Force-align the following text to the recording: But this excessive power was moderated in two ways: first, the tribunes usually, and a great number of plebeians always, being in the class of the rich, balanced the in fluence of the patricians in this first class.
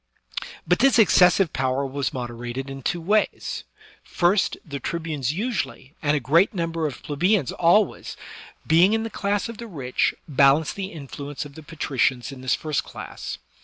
But 0.67 0.79
this 0.79 0.97
excessive 0.97 1.53
power 1.53 1.85
was 1.85 2.11
moderated 2.11 2.71
in 2.71 2.81
two 2.81 2.99
ways: 2.99 3.65
first, 4.03 4.57
the 4.65 4.79
tribunes 4.79 5.31
usually, 5.31 5.93
and 6.01 6.17
a 6.17 6.19
great 6.19 6.55
number 6.55 6.87
of 6.87 7.03
plebeians 7.03 7.51
always, 7.51 8.17
being 8.65 8.93
in 8.93 9.03
the 9.03 9.11
class 9.11 9.47
of 9.47 9.59
the 9.59 9.67
rich, 9.67 10.15
balanced 10.27 10.75
the 10.75 10.91
in 10.91 11.07
fluence 11.07 11.45
of 11.45 11.53
the 11.53 11.61
patricians 11.61 12.31
in 12.31 12.41
this 12.41 12.55
first 12.55 12.83
class. 12.83 13.37